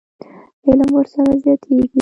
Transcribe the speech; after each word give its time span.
علم 0.67 0.89
ورسره 0.95 1.33
زیاتېږي. 1.43 1.87